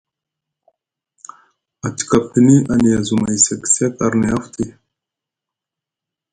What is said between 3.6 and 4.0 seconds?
sek